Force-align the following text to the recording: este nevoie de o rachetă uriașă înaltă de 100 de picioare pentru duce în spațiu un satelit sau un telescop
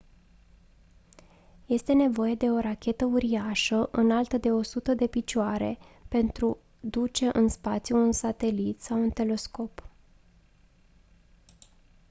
este 1.65 1.93
nevoie 1.93 2.35
de 2.35 2.49
o 2.51 2.59
rachetă 2.59 3.05
uriașă 3.05 3.89
înaltă 3.91 4.37
de 4.37 4.51
100 4.51 4.93
de 4.93 5.07
picioare 5.07 5.77
pentru 6.07 6.57
duce 6.79 7.29
în 7.33 7.47
spațiu 7.47 7.97
un 7.97 8.11
satelit 8.11 8.81
sau 8.81 8.99
un 9.01 9.09
telescop 9.09 9.83